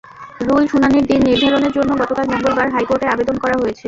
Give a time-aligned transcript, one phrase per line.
[0.39, 3.79] Rule শুনানির দিন নির্ধারণের জন্য গতকাল মঙ্গলবার হাইকোর্টে আবেদন করা হয়েছে।